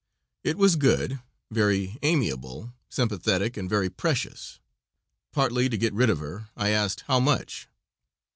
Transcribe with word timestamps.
It 0.43 0.57
was 0.57 0.77
good, 0.77 1.19
very 1.51 1.99
amiable, 2.01 2.73
sympathetic 2.89 3.55
and 3.55 3.69
very 3.69 3.87
precious. 3.87 4.59
Partly 5.31 5.69
to 5.69 5.77
get 5.77 5.93
rid 5.93 6.09
of 6.09 6.17
her 6.17 6.49
I 6.57 6.69
asked, 6.69 7.01
"How 7.05 7.19
much?" 7.19 7.67